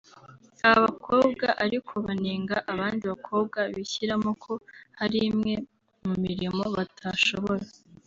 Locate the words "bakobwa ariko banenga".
0.85-2.55